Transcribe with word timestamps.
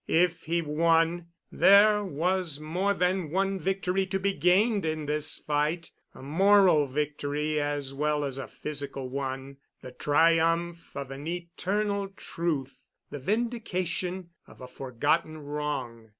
If 0.07 0.45
he 0.45 0.63
won, 0.63 1.27
there 1.51 2.03
was 2.03 2.59
more 2.59 2.95
than 2.95 3.29
one 3.29 3.59
victory 3.59 4.07
to 4.07 4.17
be 4.19 4.33
gained 4.33 4.83
in 4.83 5.05
this 5.05 5.37
fight, 5.37 5.91
a 6.15 6.23
moral 6.23 6.87
victory 6.87 7.59
as 7.61 7.93
well 7.93 8.23
as 8.23 8.39
a 8.39 8.47
physical 8.47 9.09
one—the 9.09 9.91
triumph 9.91 10.97
of 10.97 11.11
an 11.11 11.27
eternal 11.27 12.07
truth, 12.07 12.79
the 13.11 13.19
vindication 13.19 14.31
of 14.47 14.59
a 14.59 14.67
forgotten 14.67 15.37
wrong. 15.37 16.09